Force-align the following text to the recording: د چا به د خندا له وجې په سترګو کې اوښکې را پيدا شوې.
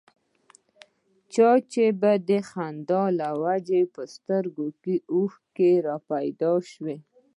د 1.33 1.33
چا 1.33 1.49
به 2.01 2.11
د 2.29 2.29
خندا 2.49 3.03
له 3.19 3.29
وجې 3.43 3.81
په 3.93 4.01
سترګو 4.15 4.67
کې 4.81 4.95
اوښکې 5.13 5.71
را 5.87 5.97
پيدا 6.11 6.53
شوې. 6.71 6.97